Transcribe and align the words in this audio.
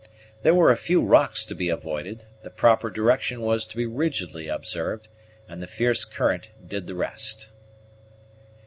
There 0.41 0.55
were 0.55 0.71
a 0.71 0.77
few 0.77 0.99
rocks 0.99 1.45
to 1.45 1.53
be 1.53 1.69
avoided, 1.69 2.25
the 2.41 2.49
proper 2.49 2.89
direction 2.89 3.39
was 3.41 3.67
to 3.67 3.77
be 3.77 3.85
rigidly 3.85 4.47
observed, 4.47 5.09
and 5.47 5.61
the 5.61 5.67
fierce 5.67 6.05
current 6.05 6.49
did 6.67 6.87
the 6.87 6.95
rest. 6.95 7.49